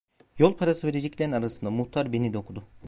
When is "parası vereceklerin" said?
0.57-1.31